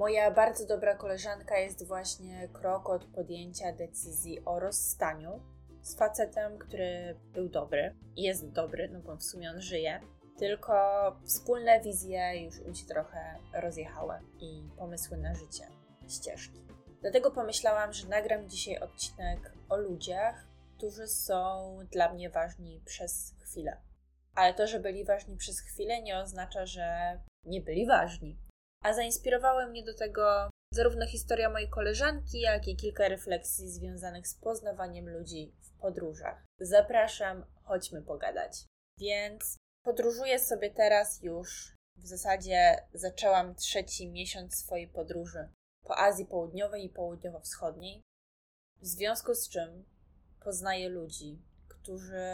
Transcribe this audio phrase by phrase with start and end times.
[0.00, 5.40] Moja bardzo dobra koleżanka jest właśnie krok od podjęcia decyzji o rozstaniu
[5.82, 10.00] z facetem, który był dobry i jest dobry, no bo w sumie on żyje.
[10.38, 10.72] Tylko
[11.24, 15.66] wspólne wizje już im się trochę rozjechały i pomysły na życie,
[16.08, 16.60] ścieżki.
[17.00, 20.46] Dlatego pomyślałam, że nagram dzisiaj odcinek o ludziach,
[20.76, 23.76] którzy są dla mnie ważni przez chwilę.
[24.34, 28.49] Ale to, że byli ważni przez chwilę, nie oznacza, że nie byli ważni.
[28.84, 34.34] A zainspirowały mnie do tego zarówno historia mojej koleżanki, jak i kilka refleksji związanych z
[34.34, 36.44] poznawaniem ludzi w podróżach.
[36.60, 38.64] Zapraszam, chodźmy pogadać.
[38.98, 41.76] Więc podróżuję sobie teraz już.
[41.96, 45.48] W zasadzie zaczęłam trzeci miesiąc swojej podróży
[45.84, 48.02] po Azji Południowej i Południowo-Wschodniej.
[48.80, 49.84] W związku z czym
[50.44, 52.24] poznaję ludzi, którzy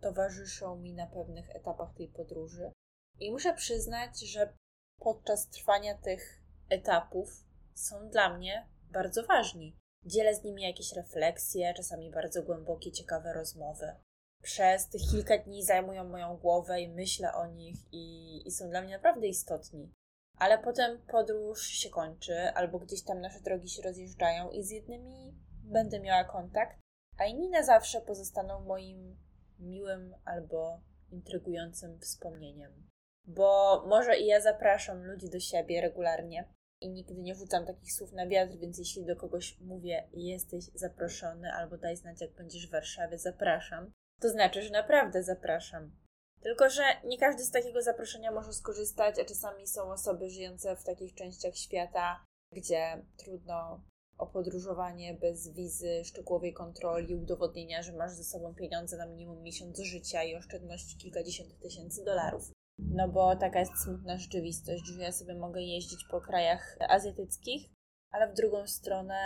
[0.00, 2.72] towarzyszą mi na pewnych etapach tej podróży.
[3.20, 4.52] I muszę przyznać, że
[5.02, 9.76] podczas trwania tych etapów są dla mnie bardzo ważni.
[10.04, 13.96] Dzielę z nimi jakieś refleksje, czasami bardzo głębokie, ciekawe rozmowy.
[14.42, 18.82] Przez tych kilka dni zajmują moją głowę i myślę o nich i, i są dla
[18.82, 19.92] mnie naprawdę istotni.
[20.38, 25.34] Ale potem podróż się kończy, albo gdzieś tam nasze drogi się rozjeżdżają i z jednymi
[25.64, 26.78] będę miała kontakt,
[27.18, 29.16] a inni na zawsze pozostaną moim
[29.58, 32.91] miłym albo intrygującym wspomnieniem.
[33.24, 36.48] Bo może i ja zapraszam ludzi do siebie regularnie
[36.80, 41.52] i nigdy nie rzucam takich słów na wiatr, więc jeśli do kogoś mówię, jesteś zaproszony,
[41.52, 45.96] albo daj znać, jak będziesz w Warszawie, zapraszam, to znaczy, że naprawdę zapraszam.
[46.40, 50.84] Tylko, że nie każdy z takiego zaproszenia może skorzystać, a czasami są osoby żyjące w
[50.84, 53.84] takich częściach świata, gdzie trudno
[54.18, 59.78] o podróżowanie bez wizy, szczegółowej kontroli, udowodnienia, że masz ze sobą pieniądze na minimum miesiąc
[59.78, 62.50] życia i oszczędności kilkadziesiąt tysięcy dolarów.
[62.78, 67.70] No bo taka jest smutna rzeczywistość, że ja sobie mogę jeździć po krajach azjatyckich,
[68.10, 69.18] ale w drugą stronę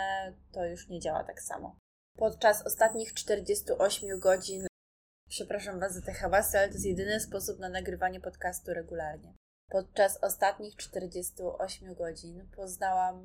[0.51, 1.77] to już nie działa tak samo.
[2.17, 4.67] Podczas ostatnich 48 godzin,
[5.29, 9.33] przepraszam Was za te hałasy, ale to jest jedyny sposób na nagrywanie podcastu regularnie.
[9.69, 13.23] Podczas ostatnich 48 godzin poznałam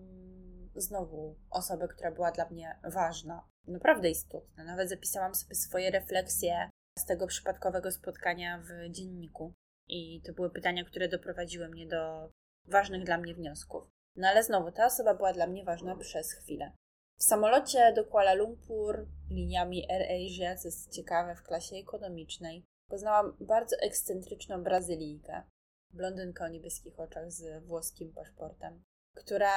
[0.74, 4.64] znowu osobę, która była dla mnie ważna, naprawdę istotna.
[4.64, 9.54] Nawet zapisałam sobie swoje refleksje z tego przypadkowego spotkania w dzienniku.
[9.88, 12.30] I to były pytania, które doprowadziły mnie do
[12.68, 13.84] ważnych dla mnie wniosków.
[14.16, 16.72] No ale znowu, ta osoba była dla mnie ważna przez chwilę.
[17.18, 23.76] W samolocie do Kuala Lumpur liniami AirAsia, co jest ciekawe, w klasie ekonomicznej, poznałam bardzo
[23.76, 25.42] ekscentryczną Brazylijkę,
[25.90, 28.82] blondynkę o niebieskich oczach z włoskim paszportem,
[29.16, 29.52] która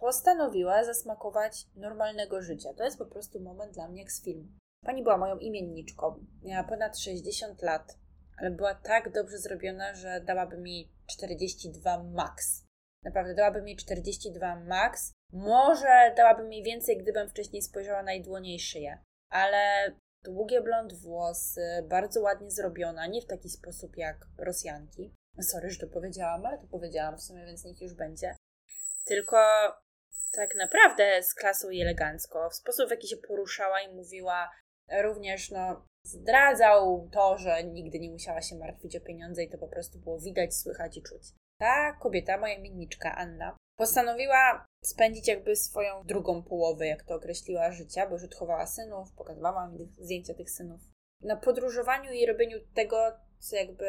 [0.00, 2.74] postanowiła zasmakować normalnego życia.
[2.74, 4.48] To jest po prostu moment dla mnie jak z filmu.
[4.84, 7.98] Pani była moją imienniczką, miała ponad 60 lat,
[8.36, 12.64] ale była tak dobrze zrobiona, że dałaby mi 42 max.
[13.04, 15.12] Naprawdę, dałaby mi 42 max.
[15.32, 18.98] Może dałaby mi więcej, gdybym wcześniej spojrzała na jej dłonie i szyję.
[19.28, 19.92] Ale
[20.24, 25.14] długie blond włosy, bardzo ładnie zrobiona, nie w taki sposób jak Rosjanki.
[25.40, 28.36] Sorry, że to powiedziałam, ale to powiedziałam w sumie, więc niech już będzie.
[29.04, 29.36] Tylko
[30.32, 34.50] tak naprawdę z klasą i elegancko, w sposób w jaki się poruszała i mówiła,
[35.02, 39.68] również no, zdradzał to, że nigdy nie musiała się martwić o pieniądze i to po
[39.68, 41.22] prostu było widać, słychać i czuć.
[41.60, 48.06] Ta kobieta, moja minniczka Anna, postanowiła spędzić jakby swoją drugą połowę, jak to określiła, życia,
[48.06, 50.80] bo już odchowała synów, pokazywała mi zdjęcia tych synów,
[51.22, 52.96] na podróżowaniu i robieniu tego,
[53.38, 53.86] co jakby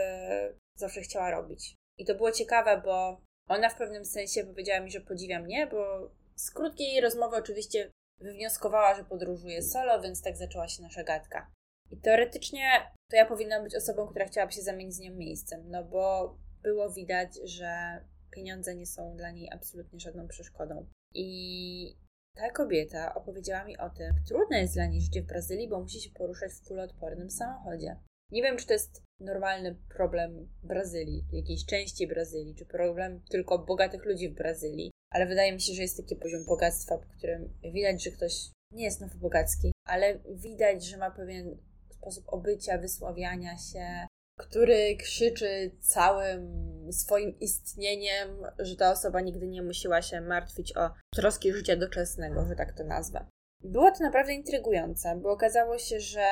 [0.75, 1.75] zawsze chciała robić.
[1.97, 6.11] I to było ciekawe, bo ona w pewnym sensie powiedziała mi, że podziwia mnie, bo
[6.35, 11.51] z krótkiej rozmowy oczywiście wywnioskowała, że podróżuje solo, więc tak zaczęła się nasza gadka.
[11.91, 12.61] I teoretycznie
[13.09, 16.89] to ja powinnam być osobą, która chciałaby się zamienić z nią miejscem, no bo było
[16.91, 18.01] widać, że
[18.31, 20.87] pieniądze nie są dla niej absolutnie żadną przeszkodą.
[21.13, 21.97] I
[22.35, 26.01] ta kobieta opowiedziała mi o tym, trudne jest dla niej życie w Brazylii, bo musi
[26.01, 27.95] się poruszać w kuloodpornym samochodzie.
[28.31, 34.05] Nie wiem, czy to jest normalny problem Brazylii, jakiejś części Brazylii, czy problem tylko bogatych
[34.05, 38.03] ludzi w Brazylii, ale wydaje mi się, że jest taki poziom bogactwa, po którym widać,
[38.03, 38.33] że ktoś
[38.71, 41.57] nie jest nowo bogacki, ale widać, że ma pewien
[41.89, 44.07] sposób obycia, wysławiania się,
[44.39, 51.53] który krzyczy całym swoim istnieniem, że ta osoba nigdy nie musiała się martwić o troski
[51.53, 53.25] życia doczesnego, że tak to nazwę.
[53.63, 56.27] Było to naprawdę intrygujące, bo okazało się, że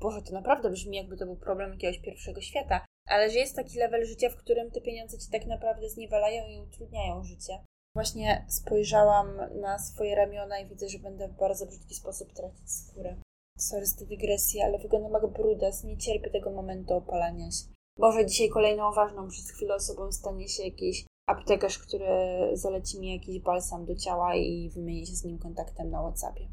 [0.00, 3.78] Boże, to naprawdę brzmi jakby to był problem jakiegoś pierwszego świata, ale że jest taki
[3.78, 7.58] level życia, w którym te pieniądze ci tak naprawdę zniewalają i utrudniają życie.
[7.94, 13.16] Właśnie spojrzałam na swoje ramiona i widzę, że będę w bardzo brzydki sposób tracić skórę.
[13.58, 17.64] Sorry z tej dygresji, ale wyglądam jak brudas, nie cierpię tego momentu opalania się.
[17.98, 22.06] Może dzisiaj kolejną ważną przez chwilę osobą stanie się jakieś aptekarz, który
[22.52, 26.48] zaleci mi jakiś balsam do ciała i wymieni się z nim kontaktem na WhatsAppie.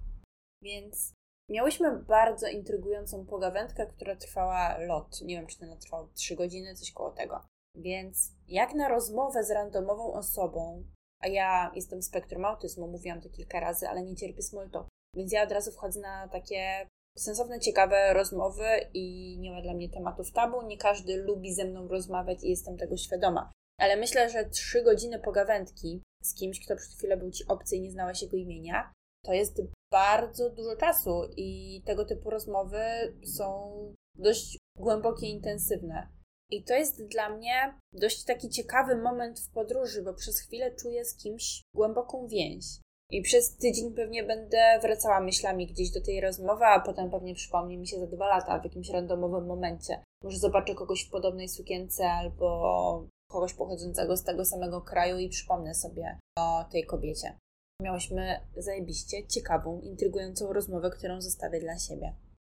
[0.64, 1.14] Więc
[1.50, 5.22] miałyśmy bardzo intrygującą pogawędkę, która trwała lot.
[5.22, 7.46] Nie wiem, czy ten trwał 3 godziny, coś koło tego.
[7.76, 10.84] Więc jak na rozmowę z randomową osobą,
[11.22, 14.70] a ja jestem spektrum autyzmu, mówiłam to kilka razy, ale nie cierpię small.
[15.16, 16.88] Więc ja od razu wchodzę na takie
[17.18, 20.62] sensowne, ciekawe rozmowy i nie ma dla mnie tematów tabu.
[20.62, 23.52] Nie każdy lubi ze mną rozmawiać i jestem tego świadoma.
[23.80, 27.82] Ale myślę, że trzy godziny pogawędki z kimś, kto przez chwilę był ci obcy i
[27.82, 28.94] nie znałeś jego imienia,
[29.26, 32.82] to jest bardzo dużo czasu i tego typu rozmowy
[33.24, 33.72] są
[34.18, 36.08] dość głębokie intensywne.
[36.51, 41.06] I to jest dla mnie dość taki ciekawy moment w podróży, bo przez chwilę czuję
[41.06, 42.65] z kimś głęboką więź.
[43.12, 47.77] I przez tydzień pewnie będę wracała myślami gdzieś do tej rozmowy, a potem pewnie przypomni
[47.77, 50.03] mi się za dwa lata w jakimś randomowym momencie.
[50.24, 55.75] Może zobaczę kogoś w podobnej sukience albo kogoś pochodzącego z tego samego kraju i przypomnę
[55.75, 57.38] sobie o tej kobiecie.
[57.81, 62.15] Miałyśmy zajebiście ciekawą, intrygującą rozmowę, którą zostawię dla siebie.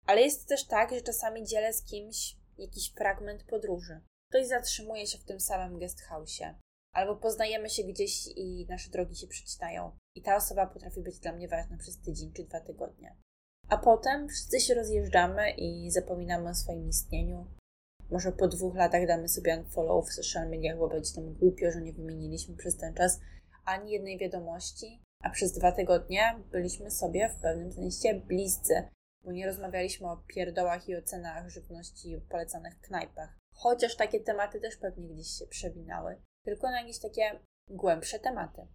[0.07, 4.01] Ale jest też tak, że czasami dzielę z kimś jakiś fragment podróży.
[4.29, 6.53] Ktoś zatrzymuje się w tym samym guest house'ie,
[6.93, 9.91] albo poznajemy się gdzieś i nasze drogi się przecinają.
[10.15, 13.15] I ta osoba potrafi być dla mnie ważna przez tydzień czy dwa tygodnie.
[13.69, 17.47] A potem wszyscy się rozjeżdżamy i zapominamy o swoim istnieniu.
[18.11, 21.81] Może po dwóch latach damy sobie unfollow w social mediach, bo będzie nam głupio, że
[21.81, 23.19] nie wymieniliśmy przez ten czas
[23.65, 28.87] ani jednej wiadomości, a przez dwa tygodnie byliśmy sobie w pewnym sensie bliscy,
[29.23, 33.29] bo nie rozmawialiśmy o pierdołach i o cenach żywności w polecanych knajpach.
[33.53, 37.39] Chociaż takie tematy też pewnie gdzieś się przewinały, tylko na jakieś takie
[37.69, 38.67] głębsze tematy.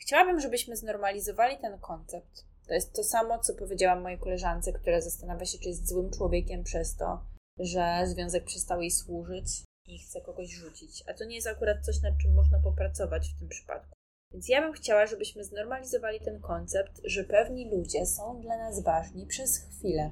[0.00, 2.44] Chciałabym, żebyśmy znormalizowali ten koncept.
[2.68, 6.64] To jest to samo, co powiedziałam mojej koleżance, która zastanawia się, czy jest złym człowiekiem
[6.64, 7.26] przez to,
[7.58, 11.04] że związek przestał jej służyć i chce kogoś rzucić.
[11.08, 13.93] A to nie jest akurat coś, nad czym można popracować w tym przypadku.
[14.34, 19.26] Więc ja bym chciała, żebyśmy znormalizowali ten koncept, że pewni ludzie są dla nas ważni
[19.26, 20.10] przez chwilę.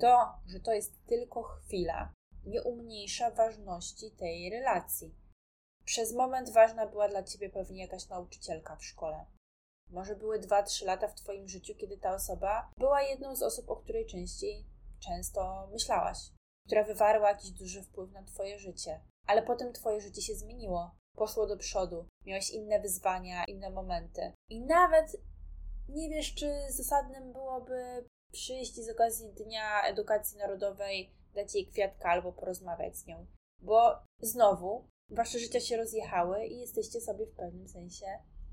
[0.00, 2.12] To, że to jest tylko chwila,
[2.46, 5.14] nie umniejsza ważności tej relacji.
[5.84, 9.26] Przez moment ważna była dla ciebie pewnie jakaś nauczycielka w szkole.
[9.90, 13.76] Może były 2-3 lata w twoim życiu, kiedy ta osoba była jedną z osób, o
[13.76, 14.66] której częściej
[15.00, 16.18] często myślałaś,
[16.66, 19.00] która wywarła jakiś duży wpływ na twoje życie.
[19.26, 24.32] Ale potem twoje życie się zmieniło poszło do przodu, miałeś inne wyzwania, inne momenty.
[24.48, 25.16] I nawet
[25.88, 32.32] nie wiesz, czy zasadnym byłoby przyjść z okazji Dnia Edukacji Narodowej, dać jej kwiatka albo
[32.32, 33.26] porozmawiać z nią.
[33.58, 38.06] Bo znowu wasze życia się rozjechały i jesteście sobie w pewnym sensie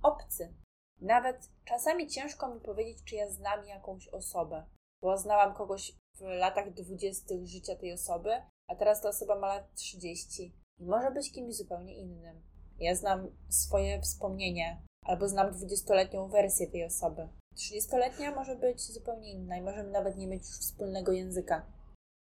[0.04, 0.54] obcy.
[1.02, 4.66] Nawet czasami ciężko mi powiedzieć, czy ja znam jakąś osobę,
[5.02, 8.32] bo znałam kogoś w latach dwudziestych życia tej osoby,
[8.68, 12.49] a teraz ta osoba ma lat 30 i może być kimś zupełnie innym.
[12.80, 17.28] Ja znam swoje wspomnienie, albo znam dwudziestoletnią wersję tej osoby.
[17.56, 21.66] Trzydziestoletnia może być zupełnie inna i możemy nawet nie mieć już wspólnego języka,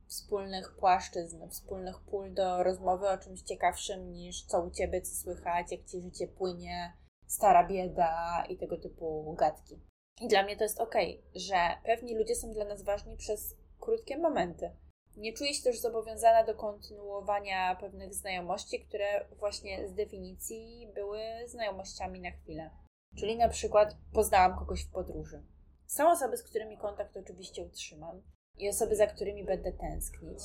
[0.07, 5.71] wspólnych płaszczyzn, wspólnych pól do rozmowy o czymś ciekawszym niż co u ciebie, co słychać,
[5.71, 6.93] jak ci życie płynie,
[7.27, 9.81] stara bieda i tego typu gadki.
[10.21, 10.95] I dla mnie to jest ok,
[11.35, 11.55] że
[11.85, 14.71] pewni ludzie są dla nas ważni przez krótkie momenty
[15.17, 22.19] nie czuję się też zobowiązana do kontynuowania pewnych znajomości, które właśnie z definicji były znajomościami
[22.21, 22.69] na chwilę.
[23.19, 25.43] Czyli na przykład poznałam kogoś w podróży.
[25.87, 28.21] Są osoby, z którymi kontakt oczywiście utrzymam
[28.57, 30.39] i osoby, za którymi będę tęsknić,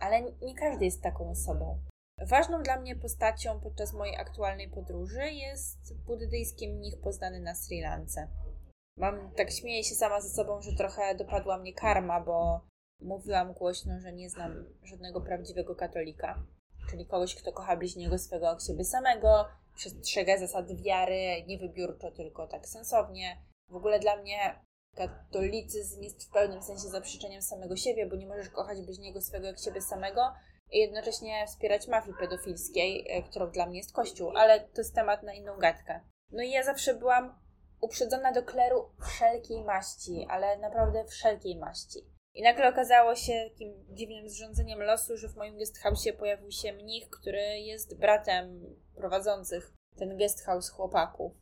[0.00, 1.78] ale nie każdy jest taką osobą.
[2.26, 8.28] Ważną dla mnie postacią podczas mojej aktualnej podróży jest buddyjski mnich poznany na Sri Lance.
[8.96, 12.60] Mam, tak śmieję się sama ze sobą, że trochę dopadła mnie karma, bo
[13.00, 16.42] Mówiłam głośno, że nie znam żadnego prawdziwego katolika,
[16.90, 22.46] czyli kogoś, kto kocha bliźniego swego jak siebie samego, przestrzega zasad wiary, nie wybiórczo, tylko
[22.46, 23.42] tak sensownie.
[23.68, 24.64] W ogóle dla mnie
[24.94, 29.58] katolicyzm jest w pewnym sensie zaprzeczeniem samego siebie, bo nie możesz kochać bliźniego swego jak
[29.58, 30.32] siebie samego
[30.70, 35.22] i jednocześnie wspierać mafii pedofilskiej, e, którą dla mnie jest Kościół, ale to jest temat
[35.22, 36.00] na inną gadkę.
[36.30, 37.38] No i ja zawsze byłam
[37.80, 42.17] uprzedzona do kleru wszelkiej maści, ale naprawdę wszelkiej maści.
[42.34, 46.72] I nagle okazało się takim dziwnym zrządzeniem losu, że w moim guest house pojawił się
[46.72, 51.32] mnich, który jest bratem prowadzących ten guest house chłopaków.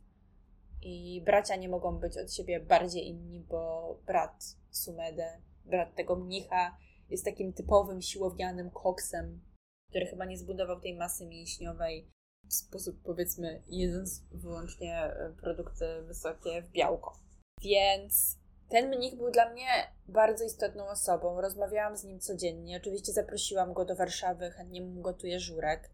[0.81, 6.77] I bracia nie mogą być od siebie bardziej inni, bo brat Sumede, brat tego mnicha,
[7.09, 9.41] jest takim typowym siłownianym koksem,
[9.89, 12.11] który chyba nie zbudował tej masy mięśniowej
[12.49, 17.19] w sposób, powiedzmy, jedząc wyłącznie produkty wysokie w białko.
[17.61, 19.67] Więc ten mnich był dla mnie
[20.07, 21.41] bardzo istotną osobą.
[21.41, 22.77] Rozmawiałam z nim codziennie.
[22.77, 25.89] Oczywiście zaprosiłam go do Warszawy, chętnie mu gotuję żurek.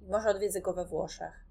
[0.00, 1.46] Może odwiedzę go we Włoszech.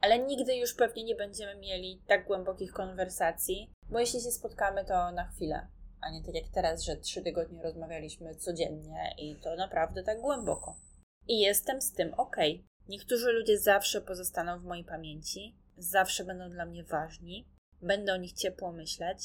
[0.00, 5.12] ale nigdy już pewnie nie będziemy mieli tak głębokich konwersacji, bo jeśli się spotkamy, to
[5.12, 5.68] na chwilę,
[6.00, 10.76] a nie tak jak teraz, że trzy tygodnie rozmawialiśmy codziennie i to naprawdę tak głęboko.
[11.28, 12.36] I jestem z tym ok.
[12.88, 17.48] Niektórzy ludzie zawsze pozostaną w mojej pamięci, zawsze będą dla mnie ważni,
[17.82, 19.18] będę o nich ciepło myśleć,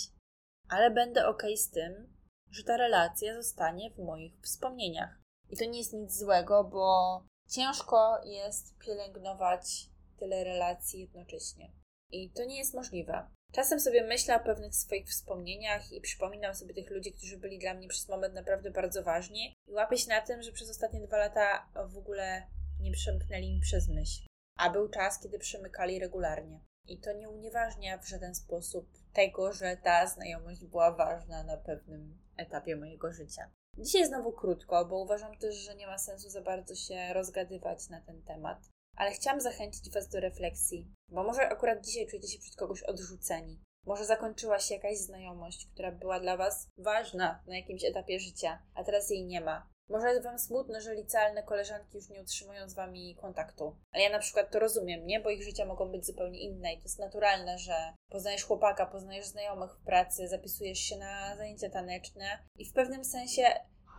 [0.69, 2.17] ale będę ok z tym,
[2.51, 5.21] że ta relacja zostanie w moich wspomnieniach.
[5.49, 9.89] I to nie jest nic złego, bo ciężko jest pielęgnować
[10.19, 11.71] tyle relacji jednocześnie.
[12.11, 13.27] I to nie jest możliwe.
[13.51, 17.73] Czasem sobie myślę o pewnych swoich wspomnieniach i przypominam sobie tych ludzi, którzy byli dla
[17.73, 21.17] mnie przez moment naprawdę bardzo ważni i łapię się na tym, że przez ostatnie dwa
[21.17, 22.47] lata w ogóle
[22.79, 24.25] nie przemknęli mi przez myśl.
[24.57, 26.59] A był czas, kiedy przemykali regularnie.
[26.87, 32.17] I to nie unieważnia w żaden sposób tego, że ta znajomość była ważna na pewnym
[32.37, 33.51] etapie mojego życia.
[33.77, 38.01] Dzisiaj znowu krótko, bo uważam też, że nie ma sensu za bardzo się rozgadywać na
[38.01, 38.69] ten temat.
[38.97, 43.61] Ale chciałam zachęcić Was do refleksji, bo może akurat dzisiaj czujecie się przed kogoś odrzuceni.
[43.85, 48.83] Może zakończyła się jakaś znajomość, która była dla Was ważna na jakimś etapie życia, a
[48.83, 49.72] teraz jej nie ma.
[49.89, 53.75] Może jest Wam smutno, że licealne koleżanki już nie utrzymują z Wami kontaktu.
[53.91, 55.19] Ale ja na przykład to rozumiem, nie?
[55.19, 59.25] Bo ich życia mogą być zupełnie inne i to jest naturalne, że poznajesz chłopaka, poznajesz
[59.25, 62.25] znajomych w pracy, zapisujesz się na zajęcia taneczne
[62.57, 63.43] i w pewnym sensie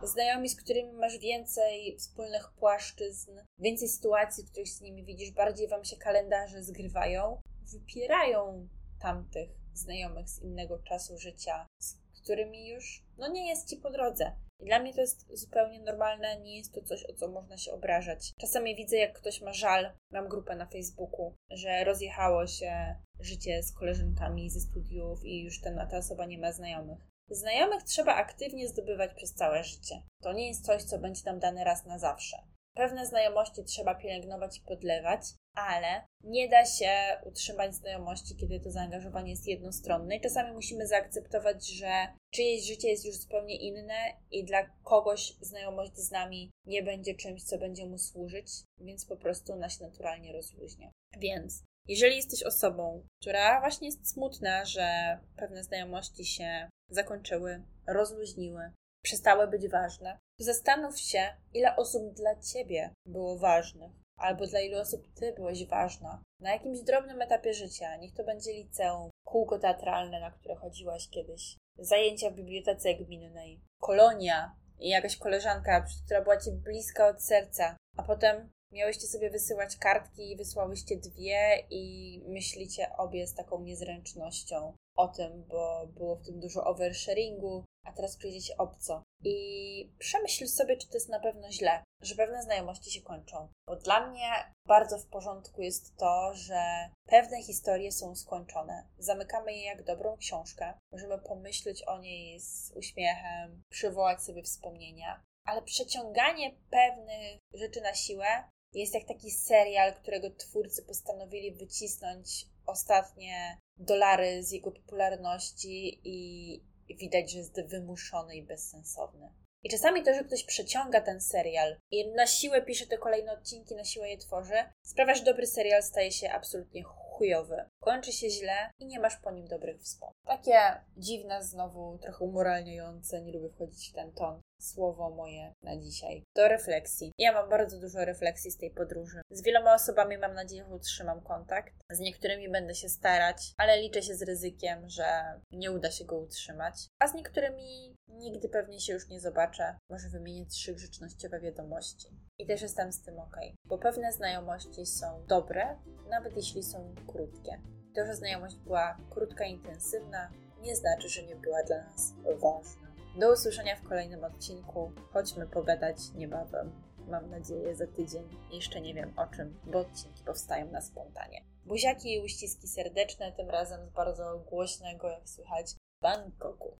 [0.03, 5.67] znajomi, z którymi masz więcej wspólnych płaszczyzn, więcej sytuacji, w których z nimi widzisz, bardziej
[5.67, 7.41] wam się kalendarze zgrywają,
[7.73, 8.67] wypierają
[9.01, 14.35] tamtych znajomych z innego czasu życia, z którymi już no nie jest ci po drodze.
[14.59, 18.31] Dla mnie to jest zupełnie normalne, nie jest to coś, o co można się obrażać.
[18.37, 23.73] Czasami widzę, jak ktoś ma żal, mam grupę na Facebooku, że rozjechało się życie z
[23.73, 26.99] koleżankami ze studiów i już ten, ta osoba nie ma znajomych.
[27.29, 30.01] Znajomych trzeba aktywnie zdobywać przez całe życie.
[30.21, 32.37] To nie jest coś, co będzie nam dane raz na zawsze.
[32.73, 35.21] Pewne znajomości trzeba pielęgnować i podlewać,
[35.55, 36.91] ale nie da się
[37.25, 43.05] utrzymać znajomości, kiedy to zaangażowanie jest jednostronne i czasami musimy zaakceptować, że czyjeś życie jest
[43.05, 43.95] już zupełnie inne
[44.31, 48.47] i dla kogoś znajomość z nami nie będzie czymś, co będzie mu służyć,
[48.79, 50.91] więc po prostu ona się naturalnie rozluźnia.
[51.17, 58.71] Więc jeżeli jesteś osobą, która właśnie jest smutna, że pewne znajomości się zakończyły, rozluźniły,
[59.03, 64.79] przestały być ważne, to zastanów się, ile osób dla ciebie było ważnych, albo dla ilu
[64.79, 66.21] osób ty byłeś ważna.
[66.39, 71.57] Na jakimś drobnym etapie życia, niech to będzie liceum, kółko teatralne, na które chodziłaś kiedyś,
[71.77, 78.03] zajęcia w bibliotece gminnej, kolonia i jakaś koleżanka, która była ci bliska od serca, a
[78.03, 85.07] potem miałyście sobie wysyłać kartki i wysłałyście dwie i myślicie obie z taką niezręcznością o
[85.07, 89.03] tym, bo było w tym dużo oversharingu, a teraz przyjdziecie obco.
[89.23, 93.47] I przemyśl sobie, czy to jest na pewno źle, że pewne znajomości się kończą.
[93.67, 94.29] Bo dla mnie
[94.67, 98.87] bardzo w porządku jest to, że pewne historie są skończone.
[98.97, 100.73] Zamykamy je jak dobrą książkę.
[100.91, 105.23] Możemy pomyśleć o niej z uśmiechem, przywołać sobie wspomnienia.
[105.45, 108.27] Ale przeciąganie pewnych rzeczy na siłę
[108.73, 117.31] jest jak taki serial, którego twórcy postanowili wycisnąć ostatnie dolary z jego popularności i widać,
[117.31, 119.29] że jest wymuszony i bezsensowny.
[119.63, 123.75] I czasami to, że ktoś przeciąga ten serial i na siłę pisze te kolejne odcinki,
[123.75, 127.65] na siłę je tworzy, sprawia, że dobry serial staje się absolutnie chujowy.
[127.79, 130.15] Kończy się źle i nie masz po nim dobrych wspomnień.
[130.25, 130.59] Takie
[130.97, 136.23] dziwne, znowu trochę umoralniające, nie lubię wchodzić w ten ton słowo moje na dzisiaj.
[136.35, 137.11] Do refleksji.
[137.17, 139.21] Ja mam bardzo dużo refleksji z tej podróży.
[139.29, 141.73] Z wieloma osobami mam nadzieję, że utrzymam kontakt.
[141.89, 145.05] Z niektórymi będę się starać, ale liczę się z ryzykiem, że
[145.51, 146.75] nie uda się go utrzymać.
[146.99, 149.77] A z niektórymi nigdy pewnie się już nie zobaczę.
[149.89, 152.07] Może wymienię trzy grzecznościowe wiadomości.
[152.39, 157.61] I też jestem z tym ok, bo pewne znajomości są dobre, nawet jeśli są krótkie.
[157.95, 160.31] To, że znajomość była krótka intensywna,
[160.61, 162.84] nie znaczy, że nie była dla nas ważna.
[163.19, 164.91] Do usłyszenia w kolejnym odcinku.
[165.13, 166.71] Chodźmy pogadać niebawem.
[167.07, 168.29] Mam nadzieję za tydzień.
[168.51, 171.41] Jeszcze nie wiem o czym, bo odcinki powstają na spontanie.
[171.65, 176.77] Buziaki i uściski serdeczne, tym razem z bardzo głośnego, jak słychać, Bangkoku.